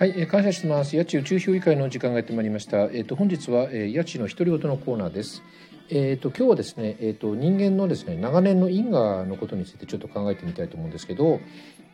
[0.00, 0.96] はい、えー感謝してます。
[0.96, 2.84] 八千宇宙評議会の時間がやってまいりました。
[2.84, 5.42] えっ、と本日は、えー、八千の独り言のコーナーです。
[5.90, 11.40] えっ、と今日はですね、えっ、と人間のですね長年の因果のことについてちょっと考えてみたいと思うんですけど、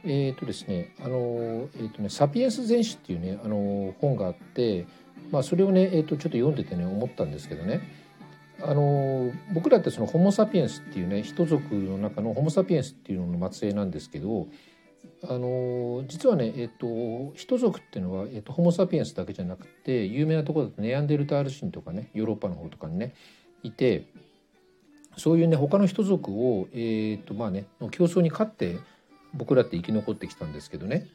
[0.04, 4.86] えっ、とですね、あのえっ、とねサピエンス全史っていうねあの本があって、
[5.32, 7.80] まあそれをねえっ、とちょっと読んでてね思ったんですけどね。
[8.62, 14.46] あの僕らってそのホモ・サピエンスっていうね人族の中のホモ・サピエンスっていうのの末裔なんですけど
[15.24, 23.14] あの実はね、えっと、人族っていうのは、えっと、ホモ・サピエンスだけじゃなくて有名なところだとネアンデルタール人とかねヨーロッパの方とかにね
[23.62, 24.06] いて
[25.16, 28.76] そういうね他の人族を、えっとまあね、競争に勝って
[29.32, 31.06] 僕らって生き残ってきたんですけどね。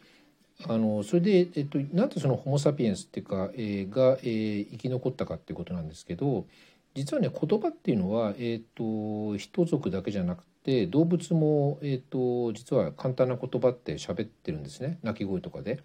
[0.67, 6.45] あのそれで、えっと、なんでそのホモ・サピエンスっていうか、えーが、えー生き残ったかっていうことなんですけど
[6.93, 14.99] 実はね言葉っていうのは、えっと人族だけじゃなくて動物も、えっと実は簡単な言葉って喋ってるんですね。
[15.03, 15.83] 鳴き声とかで。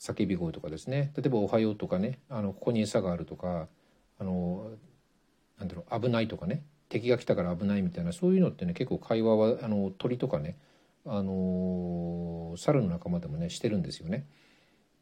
[0.00, 1.12] 叫び声とかですね。
[1.16, 2.18] 例えば「おはよう」とかね。
[2.28, 3.68] あのここに餌があるとか
[4.18, 4.72] あの
[5.58, 6.62] なんだろう危ないとかね。
[6.90, 10.58] 敵が来たから危ないみたいなそういうのってね結構会話はあの鳥とかね
[11.06, 14.26] あの猿の仲間でもねしてるんですよね。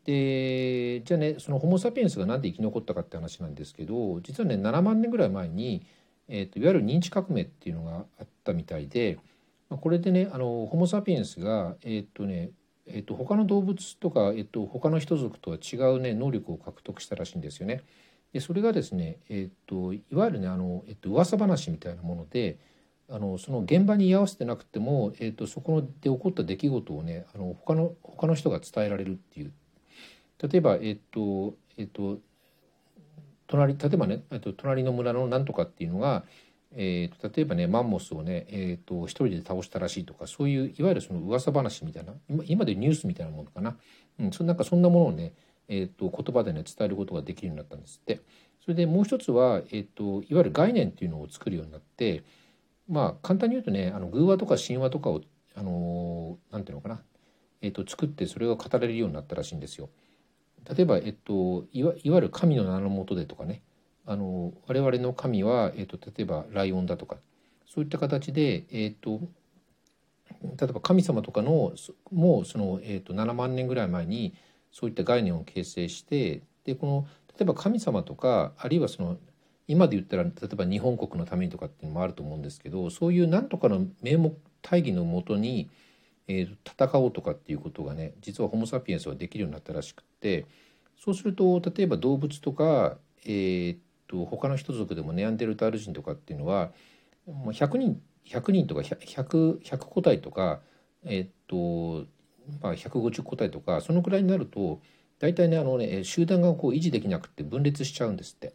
[0.05, 5.87] でじゃあねそのホモ・サピエンスが何で生き残ったかって話なんですけど実はね7万年ぐらい前に、
[6.29, 9.19] えー、といわゆる認知革命っていうのがあったみたいで、
[9.71, 12.51] まあ、これでねあのホモ・サピエンスがえっ、とね
[12.87, 17.83] えー、と他の動物とか、えー、と他の人族とは違うね能力を獲得したらしいんですよね。
[18.33, 22.59] でそれがですね、えー、といわゆるねあの、えー、と噂話みたいなもので
[23.11, 29.53] あのその現場に居合わせてなくても、えー、とそこで起こった出来事をねあの他の他の人が伝えられるっていう
[30.43, 32.19] 例えばえっ、とえっ、と
[33.47, 36.25] 隣例えばね、えっと、隣の村のなんとかっていうのが、
[36.75, 43.77] えー、と例えばねマンモスをね、えー、と一人で倒したらしいとかそういういわゆるその噂話みたいな今今でニュースみたいなものかな、
[44.19, 45.35] うん、そなんかそんなものをね、
[45.69, 48.21] えー、と言葉でね伝えることができるようになったんですって。
[48.65, 52.23] それでもう一つは、えー、といわゆる概念っていうのを作るようになって
[52.89, 55.21] まあ簡単に言うとねあの偶話とか神話とかを
[55.57, 57.03] あのーなんていうのかな、
[57.61, 59.91] えー、と作ってそれが語れるようになったらしいんですよ。
[60.69, 63.63] 例えば、えっと、いわいわゆる神の名のもとでとかね。
[64.05, 67.17] あの我々の神は、えっと、例えばライオンだとか。
[67.67, 69.21] そういった形で、えっと、
[70.43, 71.73] 例えば神様とかの
[72.13, 74.35] もうその、えっと、7万年ぐらい前に
[74.73, 79.17] そういった概念を形成してでこの例えば神様とかあるいはその
[79.69, 85.71] 今で言ったら例えば日本国のためにとかっていうのもあると思うんですけどそういう何とかの名目大義のもとに、
[86.29, 90.47] えー戦おうとかっていうことがね実はホモ・サピエンスはできるようになったらしくて
[90.99, 96.71] そうすると例えば動物とか、えー、と他の人族でもネアンデルタール人とかっていうのは
[97.27, 100.61] 100人100人とか 100, 100個体とか、
[101.05, 102.07] えーと
[102.61, 104.81] まあ、150個体とかそのくらいになると
[105.19, 108.55] 大体ねあのね集団がこう維持できなくて分裂しちゃうんですって、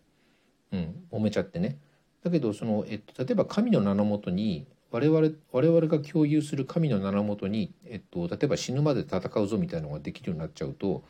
[0.71, 1.79] うん、揉めちゃってね。
[2.23, 11.03] だけどその、えっと、例えば神の名のもとに我々我々が共有する神の名のもとに、えっと、例えば死ぬまで戦うぞみたいなのができるようになっちゃうと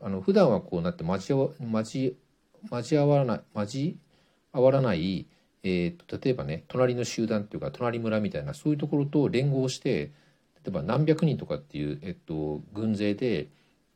[0.00, 2.16] あの普段はこうなって交わ交
[2.70, 3.98] 交わらない交
[4.52, 5.26] わらない、
[5.62, 10.12] えー、と例えばね隣の集団っていうか隣村みたいなそういうところと連合して
[10.64, 13.48] 例えば何百人とかっていう、えっと、軍勢で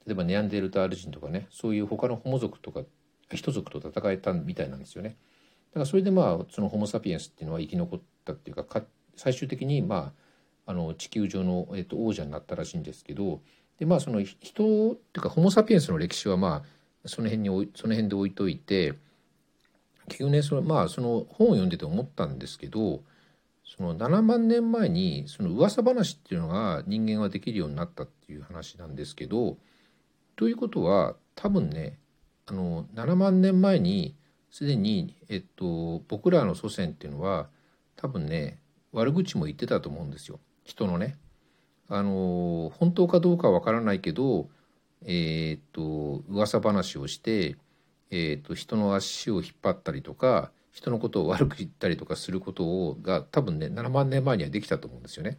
[0.07, 2.83] 例えばネアンデルタール人とかねそういう他のホモ族とか
[3.33, 5.17] 人族と戦えたみたいなんですよね。
[5.73, 8.83] だからそれでまあそのホモ・サピエンスっていうのは生き残ったっていうかか
[9.21, 10.15] 最終的にま
[10.67, 13.43] ああの地球上の、えっと、王者になったらしいんですけど
[13.79, 16.63] でまあその人っていうかホモ・サピエンスの歴史はま
[17.05, 18.95] あその辺にその辺で置いといて
[20.09, 23.03] 結局ねそのまあその本を読んでて思ったんですけど
[23.63, 29.59] その7万年前にその噂話っていうのが人間はできるようになったっていう話なんですけど
[30.37, 31.99] ということは多分ね
[32.47, 34.17] あの7万年前に
[34.51, 37.49] すでに、えっと、僕らの祖先っていうのは
[37.97, 38.59] 多分ね
[38.93, 41.17] 悪口も言ってたと思うんですよ人のね。
[41.89, 44.49] あの本当かどうかわからないけど、
[45.05, 47.57] えー、っと噂話をして、
[48.11, 55.39] えー、っと人の足を引っ張ったりとか人のことを悪く言ったりとかすることをが多分ね7万年前にはできたと思うんですよね。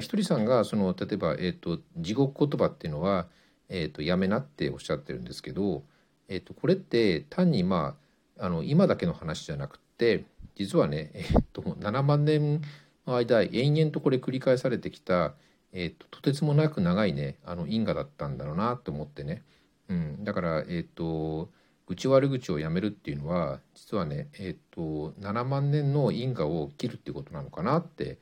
[0.00, 3.26] ひとりさんがその例えば、えー、っと地獄言葉っていうのは、
[3.68, 5.82] えー、っとやめなっておっしゃってるんですけど、
[6.28, 7.96] えー、っとこれって単にま
[8.38, 12.60] ああの今だけの話じゃなくて実はね、 え、っと7万年
[13.06, 15.34] の間延々とこれ繰り返されてきた
[15.74, 19.42] えー、ととてつもなく長いねあの因果だったんだろうなと思ってね、
[19.88, 21.50] うん、だからえっ、と
[21.86, 28.18] 愚痴悪口をやめるっていうのは実はねえっ、と7万年の因果を切るっていうことなのかなって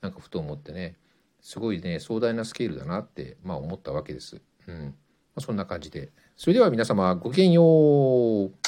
[0.00, 0.96] なんかふと思ってね。
[1.44, 4.40] すごいね壮大なスケールだなって、まあ、思ったわけです。
[4.66, 4.94] うん、
[5.36, 6.10] あ、そんな感じで。
[6.38, 8.63] それでは皆様ごきげんよう。